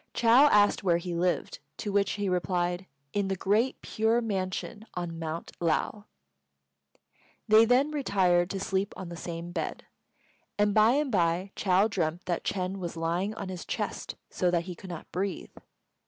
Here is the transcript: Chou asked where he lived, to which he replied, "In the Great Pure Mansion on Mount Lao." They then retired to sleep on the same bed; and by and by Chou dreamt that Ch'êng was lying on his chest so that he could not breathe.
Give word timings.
Chou 0.15 0.27
asked 0.49 0.83
where 0.83 0.97
he 0.97 1.13
lived, 1.13 1.59
to 1.77 1.91
which 1.91 2.13
he 2.13 2.27
replied, 2.27 2.87
"In 3.13 3.27
the 3.27 3.35
Great 3.35 3.83
Pure 3.83 4.21
Mansion 4.21 4.87
on 4.95 5.19
Mount 5.19 5.51
Lao." 5.59 6.05
They 7.47 7.65
then 7.65 7.91
retired 7.91 8.49
to 8.49 8.59
sleep 8.59 8.95
on 8.97 9.09
the 9.09 9.15
same 9.15 9.51
bed; 9.51 9.85
and 10.57 10.73
by 10.73 10.93
and 10.93 11.11
by 11.11 11.51
Chou 11.55 11.87
dreamt 11.87 12.25
that 12.25 12.43
Ch'êng 12.43 12.77
was 12.77 12.97
lying 12.97 13.35
on 13.35 13.49
his 13.49 13.63
chest 13.63 14.15
so 14.31 14.49
that 14.49 14.63
he 14.63 14.73
could 14.73 14.89
not 14.89 15.11
breathe. 15.11 15.51